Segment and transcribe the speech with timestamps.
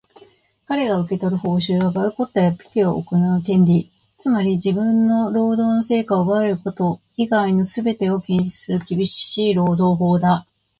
[0.67, 10.47] かれが受け取る報酬は、ボイコットやピケを行う権利、つまり自分の労働の成果を奪われること以外のすべてを禁止する厳しい労働法だ。